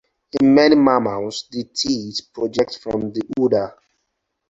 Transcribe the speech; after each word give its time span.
In 0.41 0.55
many 0.55 0.75
mammals 0.75 1.45
the 1.51 1.63
teat 1.65 2.19
projects 2.33 2.75
from 2.75 3.13
the 3.13 3.21
udder. 3.39 3.75